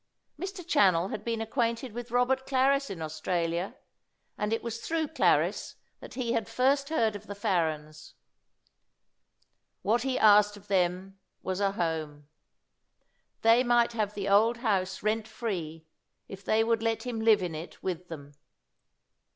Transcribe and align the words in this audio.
Mr. 0.39 0.65
Channell 0.67 1.11
had 1.11 1.23
been 1.23 1.41
acquainted 1.41 1.93
with 1.93 2.09
Robert 2.09 2.47
Clarris 2.47 2.89
in 2.89 3.03
Australia, 3.03 3.75
and 4.35 4.51
it 4.51 4.63
was 4.63 4.81
through 4.81 5.07
Clarris 5.07 5.75
that 5.99 6.15
he 6.15 6.33
had 6.33 6.49
first 6.49 6.89
heard 6.89 7.15
of 7.15 7.27
the 7.27 7.35
Farrens. 7.35 8.15
What 9.83 10.01
he 10.01 10.17
asked 10.17 10.57
of 10.57 10.69
them 10.69 11.19
was 11.43 11.59
a 11.59 11.73
home. 11.73 12.27
They 13.43 13.63
might 13.63 13.91
have 13.93 14.15
the 14.15 14.27
old 14.27 14.57
house 14.57 15.03
rent 15.03 15.27
free, 15.27 15.85
if 16.27 16.43
they 16.43 16.63
would 16.63 16.81
let 16.81 17.03
him 17.03 17.19
live 17.21 17.43
in 17.43 17.53
it 17.53 17.83
with 17.83 18.07
them. 18.07 18.33